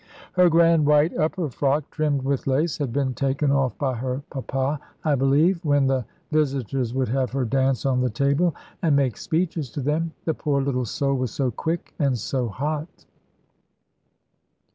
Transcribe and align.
Her 0.33 0.49
grand 0.49 0.87
white 0.87 1.15
upper 1.15 1.47
frock, 1.51 1.91
trimmed 1.91 2.23
with 2.23 2.47
lace, 2.47 2.79
had 2.79 2.91
been 2.91 3.13
taken 3.13 3.51
off 3.51 3.77
by 3.77 3.93
her 3.93 4.23
papa, 4.31 4.79
I 5.05 5.13
believe, 5.13 5.63
when 5.63 5.85
the 5.85 6.05
visitors 6.31 6.91
would 6.95 7.09
have 7.09 7.29
her 7.33 7.45
dance 7.45 7.85
on 7.85 8.01
the 8.01 8.09
table, 8.09 8.55
and 8.81 8.95
make 8.95 9.15
speeches 9.15 9.69
to 9.73 9.79
them; 9.79 10.11
the 10.25 10.33
poor 10.33 10.59
little 10.63 10.85
soul 10.85 11.13
was 11.17 11.29
so 11.29 11.51
quick 11.51 11.93
and 11.99 12.17
so 12.17 12.47
hot. 12.47 13.05